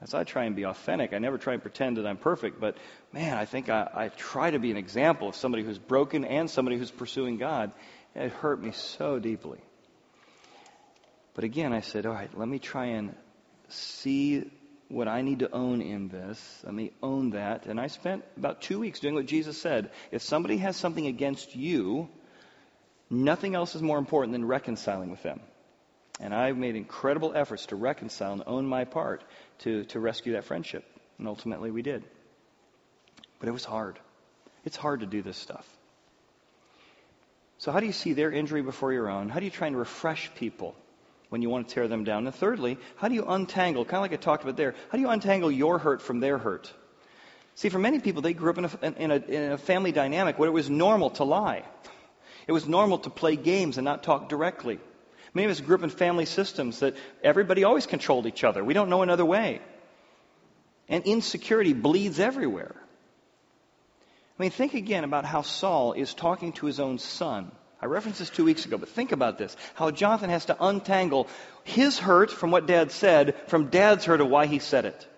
[0.00, 2.76] As I try and be authentic, I never try and pretend that I'm perfect, but
[3.12, 6.50] man, I think I, I try to be an example of somebody who's broken and
[6.50, 7.70] somebody who's pursuing God.
[8.16, 9.60] It hurt me so deeply.
[11.34, 13.14] But again, I said, all right, let me try and
[13.68, 14.50] see
[14.92, 16.60] what I need to own in this.
[16.64, 17.66] Let me own that.
[17.66, 19.90] And I spent about two weeks doing what Jesus said.
[20.10, 22.08] If somebody has something against you,
[23.08, 25.40] nothing else is more important than reconciling with them.
[26.20, 29.24] And I've made incredible efforts to reconcile and own my part
[29.60, 30.84] to, to rescue that friendship.
[31.18, 32.04] And ultimately we did.
[33.40, 33.98] But it was hard.
[34.64, 35.66] It's hard to do this stuff.
[37.58, 39.28] So, how do you see their injury before your own?
[39.28, 40.74] How do you try and refresh people
[41.32, 42.26] when you want to tear them down?
[42.26, 45.00] And thirdly, how do you untangle, kind of like I talked about there, how do
[45.00, 46.70] you untangle your hurt from their hurt?
[47.54, 50.38] See, for many people, they grew up in a, in a, in a family dynamic
[50.38, 51.64] where it was normal to lie.
[52.46, 54.78] It was normal to play games and not talk directly.
[55.32, 58.62] Many of us grew up in family systems that everybody always controlled each other.
[58.62, 59.62] We don't know another way.
[60.86, 62.74] And insecurity bleeds everywhere.
[64.38, 68.20] I mean, think again about how Saul is talking to his own son I referenced
[68.20, 69.56] this two weeks ago, but think about this.
[69.74, 71.26] How Jonathan has to untangle
[71.64, 75.08] his hurt from what dad said from dad's hurt of why he said it.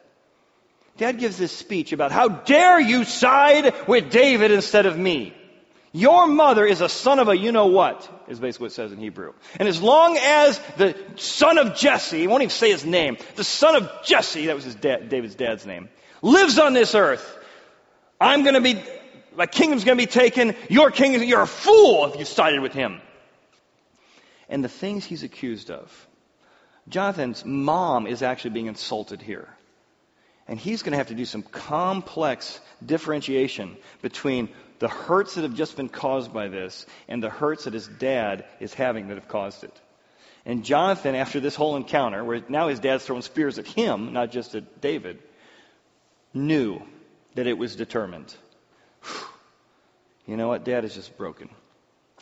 [0.97, 5.35] Dad gives this speech about how dare you side with David instead of me.
[5.93, 8.93] Your mother is a son of a you know what, is basically what it says
[8.93, 9.33] in Hebrew.
[9.61, 13.45] And as long as the son of Jesse, he won't even say his name, the
[13.45, 15.89] son of Jesse, that was his David's dad's name,
[16.23, 17.39] lives on this earth,
[18.21, 18.83] I'm going to be
[19.37, 20.55] my kingdom's going to be taken.
[20.69, 23.01] Your king, you're a fool if you sided with him.
[24.49, 26.09] And the things he's accused of.
[26.89, 29.49] Jonathan's mom is actually being insulted here.
[30.47, 35.55] And he's going to have to do some complex differentiation between the hurts that have
[35.55, 39.29] just been caused by this and the hurts that his dad is having that have
[39.29, 39.81] caused it.
[40.45, 44.31] And Jonathan, after this whole encounter, where now his dad's throwing spears at him, not
[44.31, 45.23] just at David,
[46.35, 46.83] knew
[47.35, 48.35] that it was determined
[50.27, 50.65] you know what?
[50.65, 51.49] Dad is just broken.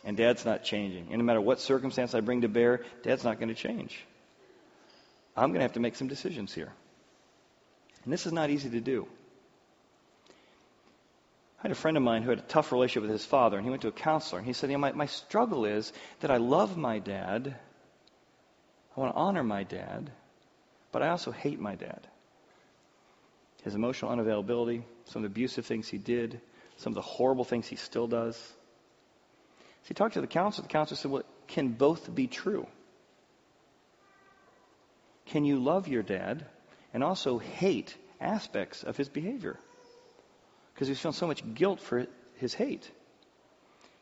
[0.05, 1.09] And dad's not changing.
[1.11, 4.05] And no matter what circumstance I bring to bear, dad's not going to change.
[5.37, 6.73] I'm going to have to make some decisions here.
[8.05, 9.07] And this is not easy to do.
[11.63, 13.65] I had a friend of mine who had a tough relationship with his father, and
[13.65, 16.31] he went to a counselor, and he said, you know, my, my struggle is that
[16.33, 17.55] I love my dad,
[18.97, 20.11] I want to honor my dad,
[20.91, 22.01] but I also hate my dad.
[23.63, 26.41] His emotional unavailability, some of the abusive things he did,
[26.83, 28.37] some of the horrible things he still does.
[28.37, 30.67] So he talked to the counselor.
[30.67, 32.67] The counselor said, Well, can both be true?
[35.27, 36.45] Can you love your dad
[36.93, 39.59] and also hate aspects of his behavior?
[40.75, 42.91] Because he's feeling so much guilt for his hate.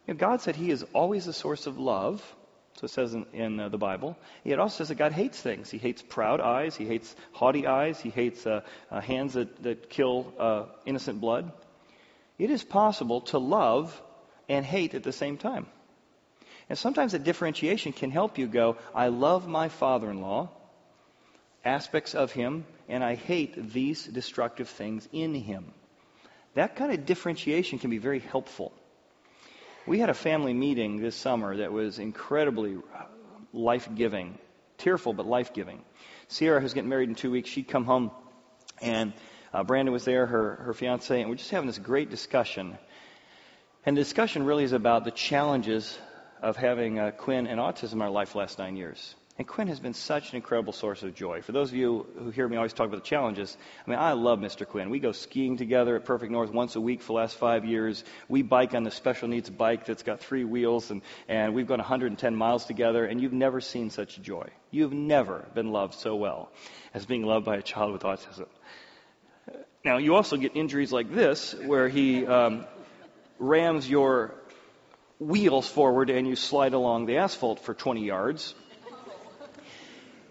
[0.06, 2.24] You know, God said he is always the source of love.
[2.74, 4.16] So it says in, in uh, the Bible.
[4.44, 5.70] It also says that God hates things.
[5.70, 6.76] He hates proud eyes.
[6.76, 8.00] He hates haughty eyes.
[8.00, 11.52] He hates uh, uh, hands that, that kill uh, innocent blood.
[12.40, 14.00] It is possible to love
[14.48, 15.66] and hate at the same time.
[16.70, 20.48] And sometimes that differentiation can help you go, I love my father in law,
[21.66, 25.74] aspects of him, and I hate these destructive things in him.
[26.55, 28.72] That kind of differentiation can be very helpful.
[29.87, 32.79] We had a family meeting this summer that was incredibly
[33.53, 34.38] life giving,
[34.79, 35.85] tearful but life giving.
[36.29, 38.11] Sierra, who's getting married in two weeks, she'd come home
[38.81, 39.12] and
[39.52, 42.78] uh, Brandon was there, her, her fiance, and we're just having this great discussion.
[43.84, 45.98] And the discussion really is about the challenges
[46.42, 49.14] of having uh, Quinn and autism in our life last nine years.
[49.40, 51.40] And Quinn has been such an incredible source of joy.
[51.40, 54.12] For those of you who hear me always talk about the challenges, I mean, I
[54.12, 54.66] love Mr.
[54.66, 54.90] Quinn.
[54.90, 58.04] We go skiing together at Perfect North once a week for the last five years.
[58.28, 61.78] We bike on the special needs bike that's got three wheels, and, and we've gone
[61.78, 64.46] 110 miles together, and you've never seen such joy.
[64.70, 66.52] You've never been loved so well
[66.92, 68.46] as being loved by a child with autism.
[69.82, 72.66] Now, you also get injuries like this, where he um,
[73.38, 74.34] rams your
[75.18, 78.54] wheels forward and you slide along the asphalt for 20 yards.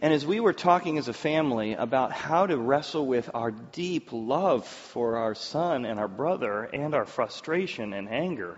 [0.01, 4.09] And as we were talking as a family about how to wrestle with our deep
[4.12, 8.55] love for our son and our brother and our frustration and anger,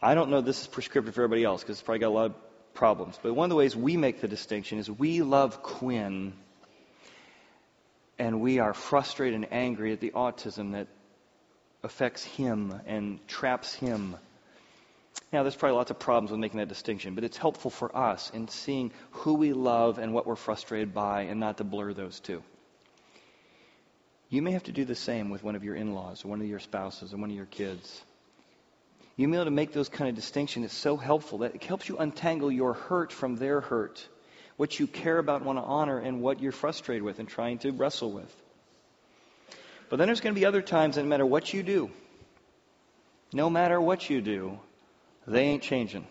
[0.00, 2.26] I don't know this is prescriptive for everybody else because it's probably got a lot
[2.30, 2.34] of
[2.72, 3.18] problems.
[3.22, 6.32] But one of the ways we make the distinction is we love Quinn
[8.18, 10.88] and we are frustrated and angry at the autism that
[11.82, 14.16] affects him and traps him
[15.32, 18.30] now, there's probably lots of problems with making that distinction, but it's helpful for us
[18.30, 22.20] in seeing who we love and what we're frustrated by and not to blur those
[22.20, 22.42] two.
[24.28, 26.40] You may have to do the same with one of your in laws or one
[26.40, 28.04] of your spouses or one of your kids.
[29.16, 30.66] You may be able to make those kind of distinctions.
[30.66, 34.06] It's so helpful that it helps you untangle your hurt from their hurt,
[34.56, 37.58] what you care about and want to honor, and what you're frustrated with and trying
[37.58, 38.32] to wrestle with.
[39.88, 41.90] But then there's going to be other times that no matter what you do,
[43.32, 44.58] no matter what you do,
[45.26, 46.06] they ain't changing.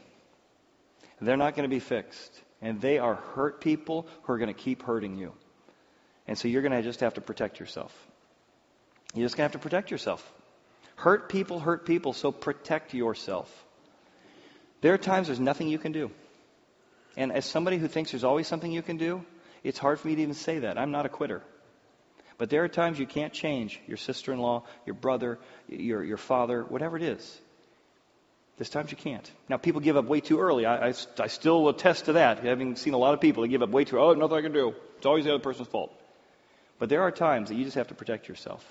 [1.22, 2.42] They're not going to be fixed.
[2.62, 5.34] And they are hurt people who are going to keep hurting you.
[6.28, 7.94] And so you're going to just have to protect yourself.
[9.14, 10.32] You're just going to have to protect yourself.
[10.96, 13.50] Hurt people hurt people, so protect yourself.
[14.82, 16.12] There are times there's nothing you can do.
[17.16, 19.24] And as somebody who thinks there's always something you can do,
[19.64, 20.78] it's hard for me to even say that.
[20.78, 21.42] I'm not a quitter.
[22.38, 26.18] But there are times you can't change your sister in law, your brother, your, your
[26.18, 27.40] father, whatever it is.
[28.58, 29.30] There's times you can't.
[29.50, 30.66] Now, people give up way too early.
[30.66, 32.44] I, I, I still attest to that.
[32.44, 34.06] Having seen a lot of people, they give up way too early.
[34.06, 34.76] Oh, nothing I can do.
[34.98, 35.92] It's always the other person's fault.
[36.80, 38.64] But there are times that you just have to protect yourself.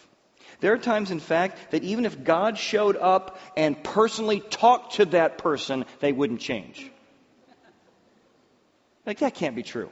[0.61, 5.07] There are times, in fact, that even if God showed up and personally talked to
[5.07, 6.91] that person, they wouldn't change.
[9.07, 9.91] Like, that can't be true.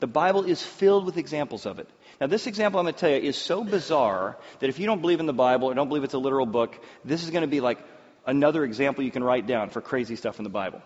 [0.00, 1.88] The Bible is filled with examples of it.
[2.20, 5.00] Now, this example I'm going to tell you is so bizarre that if you don't
[5.00, 7.48] believe in the Bible or don't believe it's a literal book, this is going to
[7.48, 7.78] be like
[8.26, 10.82] another example you can write down for crazy stuff in the Bible.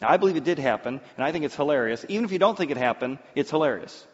[0.00, 2.04] Now, I believe it did happen, and I think it's hilarious.
[2.08, 4.04] Even if you don't think it happened, it's hilarious.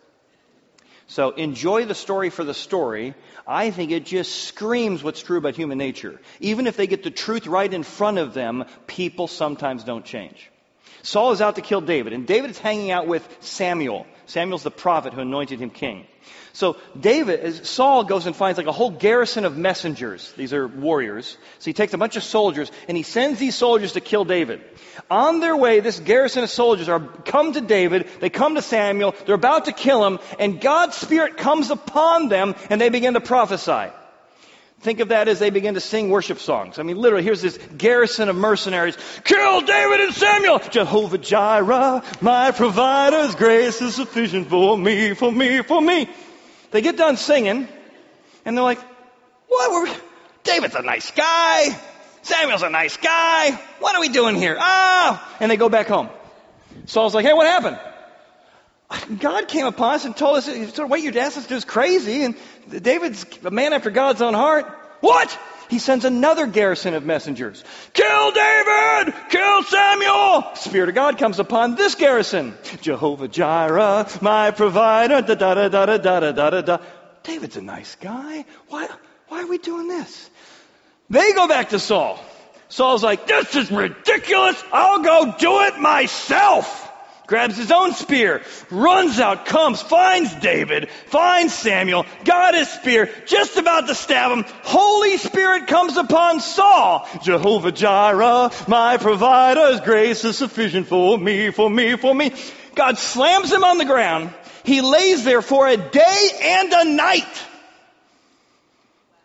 [1.09, 3.15] So enjoy the story for the story.
[3.47, 6.21] I think it just screams what's true about human nature.
[6.41, 10.52] Even if they get the truth right in front of them, people sometimes don't change.
[11.03, 14.07] Saul is out to kill David, and David is hanging out with Samuel.
[14.27, 16.07] Samuel's the prophet who anointed him king.
[16.53, 20.33] So David, Saul goes and finds like a whole garrison of messengers.
[20.37, 21.37] These are warriors.
[21.59, 24.63] So he takes a bunch of soldiers and he sends these soldiers to kill David.
[25.11, 28.07] On their way, this garrison of soldiers are come to David.
[28.21, 29.15] They come to Samuel.
[29.25, 33.21] They're about to kill him and God's spirit comes upon them and they begin to
[33.21, 33.91] prophesy.
[34.83, 36.81] Think of that as they begin to sing worship songs.
[36.81, 38.99] I mean, literally, here's this garrison of mercenaries.
[39.23, 40.59] Kill David and Samuel!
[40.59, 46.11] Jehovah Jireh, my provider's grace is sufficient for me, for me, for me.
[46.73, 47.69] They get done singing,
[48.45, 48.81] and they're like,
[49.47, 49.93] what were we?
[50.43, 51.79] David's a nice guy.
[52.23, 53.53] Samuel's a nice guy.
[53.79, 54.57] What are we doing here?
[54.59, 55.37] Ah!
[55.39, 56.09] And they go back home.
[56.87, 57.79] Saul's like, hey, what happened?
[59.21, 62.25] God came upon us and told us, sort of, what your dad says is crazy,
[62.25, 62.35] and
[62.69, 64.67] David's a man after God's own heart.
[65.01, 65.39] What?
[65.69, 67.65] He sends another garrison of messengers.
[67.95, 69.15] Kill David!
[69.31, 70.45] Kill Samuel!
[70.55, 72.55] Spirit of God comes upon this garrison.
[72.83, 76.79] Jehovah Jireh, my provider, da da da da da da da da da.
[77.23, 78.45] David's a nice guy.
[78.69, 78.89] Why,
[79.29, 80.31] why are we doing this?
[81.09, 82.23] They go back to Saul.
[82.69, 84.63] Saul's like, this is ridiculous.
[84.73, 86.92] I'll go do it myself
[87.27, 93.57] grabs his own spear, runs out, comes, finds David, finds Samuel, got his spear, just
[93.57, 94.45] about to stab him.
[94.63, 97.09] Holy Spirit comes upon Saul.
[97.23, 102.33] Jehovah Jireh, my provider's grace is sufficient for me, for me, for me.
[102.75, 104.33] God slams him on the ground.
[104.65, 107.45] He lays there for a day and a night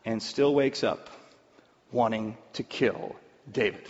[0.08, 1.10] and still wakes up
[1.92, 3.16] wanting to kill
[3.52, 3.84] David.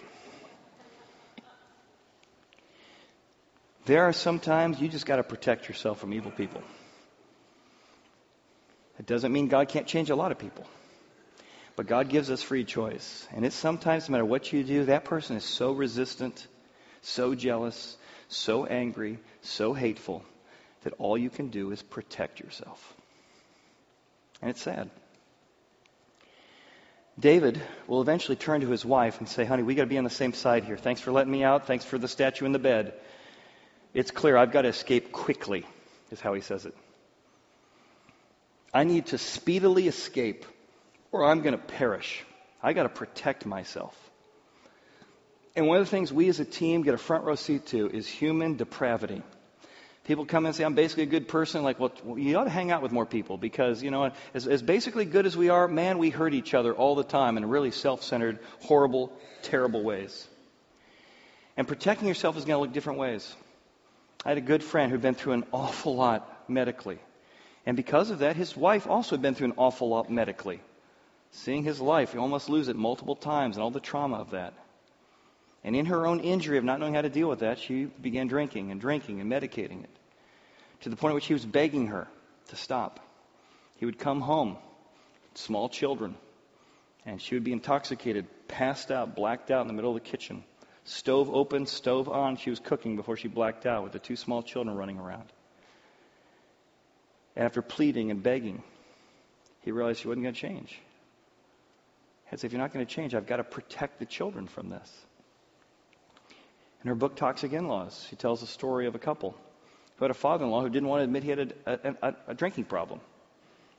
[3.87, 6.61] There are sometimes you just got to protect yourself from evil people.
[8.99, 10.67] It doesn't mean God can't change a lot of people.
[11.77, 13.25] But God gives us free choice.
[13.33, 16.45] And it's sometimes, no matter what you do, that person is so resistant,
[17.01, 17.95] so jealous,
[18.27, 20.25] so angry, so hateful,
[20.83, 22.93] that all you can do is protect yourself.
[24.41, 24.89] And it's sad.
[27.17, 30.03] David will eventually turn to his wife and say, Honey, we got to be on
[30.03, 30.75] the same side here.
[30.75, 31.67] Thanks for letting me out.
[31.67, 32.93] Thanks for the statue in the bed.
[33.93, 35.65] It's clear I've got to escape quickly,
[36.11, 36.75] is how he says it.
[38.73, 40.45] I need to speedily escape,
[41.11, 42.23] or I'm going to perish.
[42.61, 43.95] I got to protect myself.
[45.55, 47.89] And one of the things we as a team get a front row seat to
[47.89, 49.23] is human depravity.
[50.03, 51.63] People come and say, I'm basically a good person.
[51.63, 54.61] Like, well, you ought to hang out with more people because, you know, as, as
[54.61, 57.71] basically good as we are, man, we hurt each other all the time in really
[57.71, 59.11] self centered, horrible,
[59.41, 60.27] terrible ways.
[61.57, 63.35] And protecting yourself is going to look different ways.
[64.25, 66.99] I had a good friend who'd been through an awful lot medically.
[67.65, 70.61] And because of that, his wife also had been through an awful lot medically.
[71.31, 74.53] Seeing his life he almost lose it multiple times and all the trauma of that.
[75.63, 78.27] And in her own injury of not knowing how to deal with that, she began
[78.27, 79.89] drinking and drinking and medicating it
[80.81, 82.07] to the point at which he was begging her
[82.49, 82.99] to stop.
[83.77, 84.57] He would come home,
[85.35, 86.15] small children,
[87.05, 90.43] and she would be intoxicated, passed out, blacked out in the middle of the kitchen.
[90.87, 92.37] Stove open, stove on.
[92.37, 95.25] She was cooking before she blacked out with the two small children running around.
[97.35, 98.63] And after pleading and begging,
[99.63, 100.79] he realized she wasn't going to change.
[102.29, 104.69] He said, if you're not going to change, I've got to protect the children from
[104.69, 104.89] this.
[106.83, 109.35] In her book, Toxic In-Laws, she tells the story of a couple
[109.97, 112.63] who had a father-in-law who didn't want to admit he had a, a, a drinking
[112.63, 113.01] problem.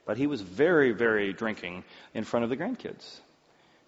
[0.05, 3.21] But he was very, very drinking in front of the grandkids.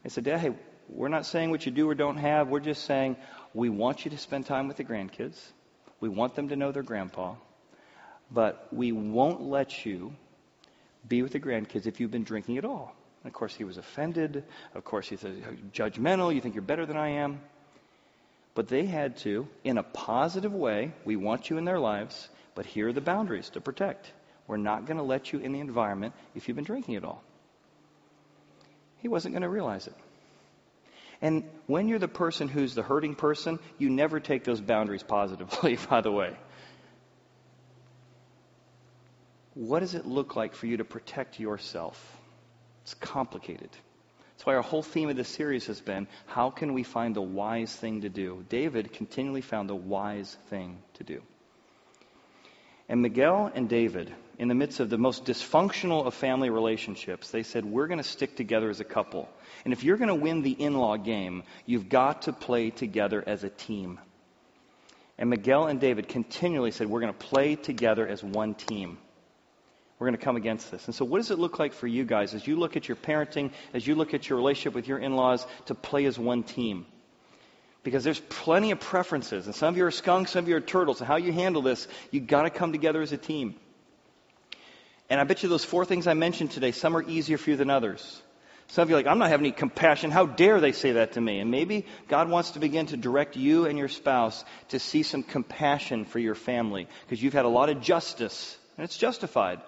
[0.03, 0.55] They said, Dad, hey,
[0.93, 2.49] we're not saying what you do or don't have.
[2.49, 3.17] We're just saying
[3.55, 5.39] we want you to spend time with the grandkids.
[6.01, 7.35] We want them to know their grandpa.
[8.31, 10.15] But we won't let you
[11.09, 12.95] be with the grandkids if you've been drinking at all.
[13.23, 14.45] And of course, he was offended.
[14.75, 16.35] Of course, he said, judgmental.
[16.35, 17.41] You think you're better than I am.
[18.55, 22.67] But they had to, in a positive way, we want you in their lives, but
[22.67, 24.11] here are the boundaries to protect.
[24.47, 27.23] We're not going to let you in the environment if you've been drinking at all.
[28.99, 29.95] He wasn't going to realize it.
[31.23, 35.79] And when you're the person who's the hurting person, you never take those boundaries positively,
[35.91, 36.37] by the way.
[39.55, 42.17] What does it look like for you to protect yourself?
[42.83, 43.71] It's complicated.
[44.41, 47.21] That's why our whole theme of this series has been how can we find the
[47.21, 48.45] wise thing to do?
[48.49, 51.23] David continually found the wise thing to do.
[52.91, 57.45] And Michal and David, in the midst of the most dysfunctional of family relationships, they
[57.45, 59.29] said, We're going to stick together as a couple.
[59.65, 63.23] And if you're going to win the in law game, you've got to play together
[63.25, 64.01] as a team.
[65.17, 68.99] And Michal and David continually said, We're going to play together as one team.
[70.01, 70.87] We're going to come against this.
[70.87, 72.97] And so, what does it look like for you guys as you look at your
[72.97, 76.43] parenting, as you look at your relationship with your in laws, to play as one
[76.43, 76.87] team?
[77.83, 80.61] Because there's plenty of preferences, and some of you are skunks, some of you are
[80.61, 81.01] turtles.
[81.01, 83.55] And how you handle this, you've got to come together as a team.
[85.09, 87.57] And I bet you those four things I mentioned today, some are easier for you
[87.57, 88.23] than others.
[88.69, 90.11] Some of you are like, I'm not having any compassion.
[90.11, 91.41] How dare they say that to me?
[91.41, 95.25] And maybe God wants to begin to direct you and your spouse to see some
[95.25, 99.61] compassion for your family because you've had a lot of justice, and it's justified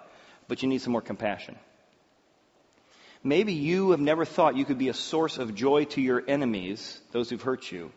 [0.47, 1.55] but you need some more compassion.
[3.23, 6.99] Maybe you have never thought you could be a source of joy to your enemies,
[7.11, 7.91] those who've hurt you.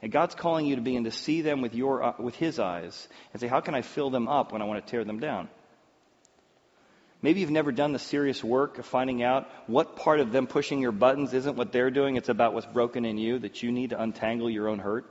[0.00, 3.08] And God's calling you to begin to see them with, your, uh, with His eyes
[3.32, 5.48] and say, how can I fill them up when I want to tear them down?
[7.20, 10.80] Maybe you've never done the serious work of finding out what part of them pushing
[10.80, 13.90] your buttons isn't what they're doing, it's about what's broken in you that you need
[13.90, 15.04] to untangle your own hurt.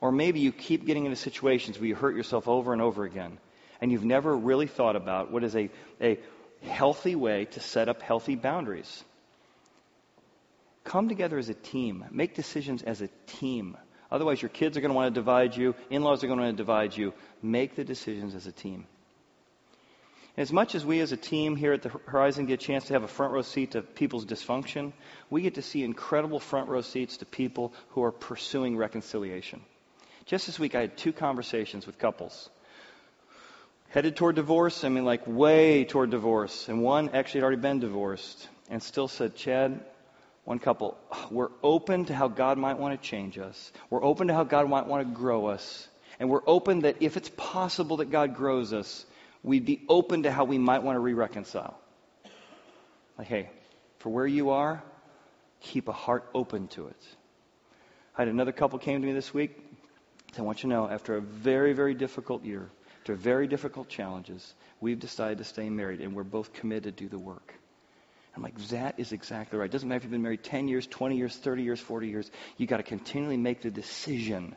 [0.00, 3.38] Or maybe you keep getting into situations where you hurt yourself over and over again
[3.80, 5.70] and you've never really thought about what is a,
[6.00, 6.18] a
[6.62, 9.04] healthy way to set up healthy boundaries.
[10.88, 12.06] Come together as a team.
[12.10, 13.76] Make decisions as a team.
[14.10, 16.46] Otherwise, your kids are going to want to divide you, in laws are going to
[16.46, 17.12] want to divide you.
[17.42, 18.86] Make the decisions as a team.
[20.38, 22.94] As much as we as a team here at the Horizon get a chance to
[22.94, 24.94] have a front row seat to people's dysfunction,
[25.28, 29.60] we get to see incredible front row seats to people who are pursuing reconciliation.
[30.24, 32.48] Just this week, I had two conversations with couples
[33.90, 34.84] headed toward divorce.
[34.84, 36.70] I mean, like way toward divorce.
[36.70, 39.80] And one actually had already been divorced and still said, Chad,
[40.48, 40.96] one couple,
[41.30, 43.70] we're open to how God might want to change us.
[43.90, 45.86] We're open to how God might want to grow us.
[46.18, 49.04] And we're open that if it's possible that God grows us,
[49.42, 51.78] we'd be open to how we might want to re reconcile.
[53.18, 53.50] Like, hey,
[53.98, 54.82] for where you are,
[55.60, 57.02] keep a heart open to it.
[58.16, 59.54] I had another couple came to me this week.
[60.38, 62.70] I want you to know, after a very, very difficult year,
[63.00, 67.10] after very difficult challenges, we've decided to stay married and we're both committed to do
[67.10, 67.52] the work.
[68.38, 69.64] I'm like, that is exactly right.
[69.64, 72.30] It doesn't matter if you've been married 10 years, 20 years, 30 years, 40 years.
[72.56, 74.54] You've got to continually make the decision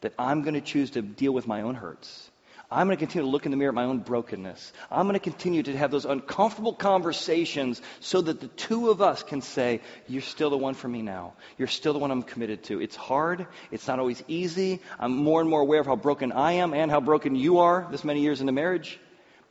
[0.00, 2.28] that I'm going to choose to deal with my own hurts.
[2.72, 4.72] I'm going to continue to look in the mirror at my own brokenness.
[4.90, 9.22] I'm going to continue to have those uncomfortable conversations so that the two of us
[9.22, 11.34] can say, You're still the one for me now.
[11.56, 12.80] You're still the one I'm committed to.
[12.80, 13.46] It's hard.
[13.70, 14.80] It's not always easy.
[14.98, 17.86] I'm more and more aware of how broken I am and how broken you are
[17.92, 18.98] this many years into marriage.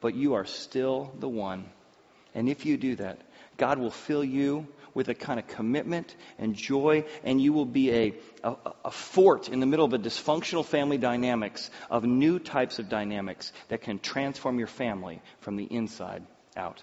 [0.02, 1.64] But you are still the one.
[2.36, 3.20] And if you do that,
[3.60, 7.92] God will fill you with a kind of commitment and joy, and you will be
[7.92, 8.56] a, a,
[8.86, 13.54] a, fort in the middle of a dysfunctional family dynamics of new types of dynamics
[13.68, 16.26] that can transform your family from the inside
[16.58, 16.82] out.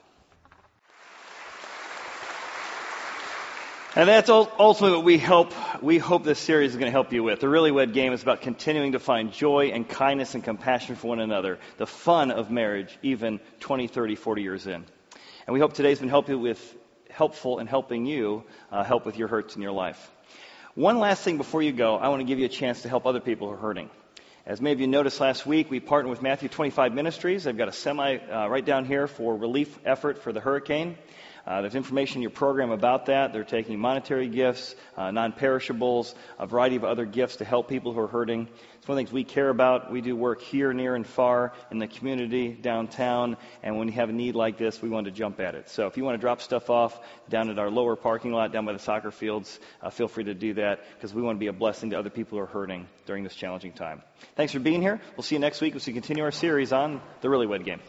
[3.96, 7.22] And that's ultimately what we hope, we hope this series is going to help you
[7.22, 7.40] with.
[7.40, 11.08] The Really Wed Game is about continuing to find joy and kindness and compassion for
[11.08, 11.58] one another.
[11.78, 14.84] The fun of marriage, even 20, 30, 40 years in.
[15.46, 16.76] And we hope today's been helpful with,
[17.08, 18.42] helpful in helping you
[18.72, 20.10] uh, help with your hurts in your life.
[20.74, 23.06] One last thing before you go, I want to give you a chance to help
[23.06, 23.88] other people who are hurting.
[24.44, 27.44] As many of you noticed last week, we partnered with Matthew 25 Ministries.
[27.44, 30.98] They've got a semi uh, right down here for relief effort for the hurricane.
[31.46, 33.32] Uh, there's information in your program about that.
[33.32, 37.92] They're taking monetary gifts, uh, non perishables, a variety of other gifts to help people
[37.92, 38.48] who are hurting.
[38.86, 39.92] It's one of the things we care about.
[39.92, 44.08] We do work here, near, and far in the community, downtown, and when you have
[44.08, 45.68] a need like this, we want to jump at it.
[45.68, 48.66] So if you want to drop stuff off down at our lower parking lot, down
[48.66, 51.46] by the soccer fields, uh, feel free to do that because we want to be
[51.46, 54.02] a blessing to other people who are hurting during this challenging time.
[54.34, 55.00] Thanks for being here.
[55.16, 57.80] We'll see you next week as we continue our series on the Really Wed Game.